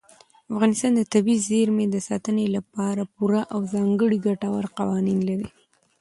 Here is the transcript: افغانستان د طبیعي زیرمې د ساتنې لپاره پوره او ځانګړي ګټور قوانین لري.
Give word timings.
افغانستان 0.53 0.91
د 0.95 1.01
طبیعي 1.13 1.43
زیرمې 1.47 1.85
د 1.89 1.95
ساتنې 2.07 2.45
لپاره 2.55 3.01
پوره 3.15 3.41
او 3.53 3.59
ځانګړي 3.73 4.17
ګټور 4.27 4.63
قوانین 4.77 5.19
لري. 5.29 5.49